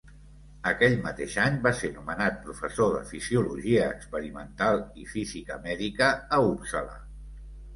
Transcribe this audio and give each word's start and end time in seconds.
Aquell 0.69 0.95
mateix 1.01 1.33
any 1.43 1.59
va 1.67 1.73
ser 1.81 1.91
nomenat 1.97 2.39
professor 2.47 2.89
de 2.95 3.01
fisiologia 3.11 3.85
experimental 3.99 4.83
i 5.05 5.07
física 5.13 5.59
mèdica 5.69 6.09
a 6.41 6.45
Uppsala. 6.49 6.99